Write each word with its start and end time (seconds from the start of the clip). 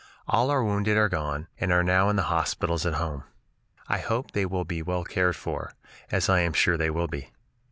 All 0.27 0.49
our 0.49 0.63
wounded 0.63 0.97
are 0.97 1.09
gone, 1.09 1.45
and 1.59 1.71
are 1.71 1.83
now 1.83 2.09
in 2.09 2.15
the 2.15 2.23
hospitals 2.23 2.87
at 2.87 2.95
home. 2.95 3.23
I 3.87 3.99
hope 3.99 4.31
they 4.31 4.47
will 4.47 4.65
be 4.65 4.81
well 4.81 5.03
cared 5.03 5.35
for, 5.35 5.73
as 6.09 6.27
I 6.27 6.39
am 6.39 6.53
sure 6.53 6.75
they 6.75 6.89
will 6.89 7.05
be. 7.07 7.29